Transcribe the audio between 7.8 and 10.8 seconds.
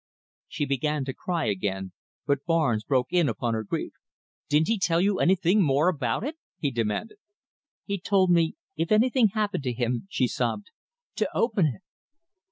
"He told me if anything happened to him," she sobbed,